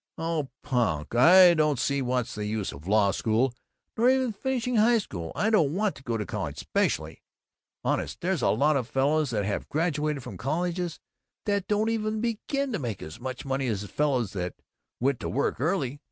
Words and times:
"Oh 0.17 0.49
punk. 0.63 1.13
I 1.13 1.53
don't 1.53 1.77
see 1.77 2.01
what's 2.01 2.33
the 2.33 2.47
use 2.47 2.71
of 2.71 2.87
law 2.87 3.11
school 3.11 3.53
or 3.95 4.09
even 4.09 4.33
finishing 4.33 4.77
high 4.77 4.97
school. 4.97 5.31
I 5.35 5.51
don't 5.51 5.75
want 5.75 5.95
to 5.95 6.01
go 6.03 6.17
to 6.17 6.25
college 6.25 6.57
specially. 6.57 7.21
Honest, 7.83 8.19
there's 8.19 8.41
lot 8.41 8.77
of 8.77 8.87
fellows 8.87 9.29
that 9.29 9.45
have 9.45 9.69
graduated 9.69 10.23
from 10.23 10.37
colleges 10.37 10.99
that 11.45 11.67
don't 11.67 11.85
begin 12.19 12.73
to 12.73 12.79
make 12.79 13.03
as 13.03 13.19
much 13.19 13.45
money 13.45 13.67
as 13.67 13.83
fellows 13.85 14.33
that 14.33 14.55
went 14.99 15.19
to 15.19 15.29
work 15.29 15.59
early. 15.61 15.99